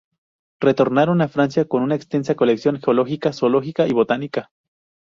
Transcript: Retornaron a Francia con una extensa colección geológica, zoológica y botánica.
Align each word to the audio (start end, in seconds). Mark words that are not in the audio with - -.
Retornaron 0.59 1.21
a 1.21 1.27
Francia 1.27 1.65
con 1.65 1.83
una 1.83 1.93
extensa 1.93 2.33
colección 2.33 2.81
geológica, 2.81 3.33
zoológica 3.33 3.85
y 3.87 3.93
botánica. 3.93 4.49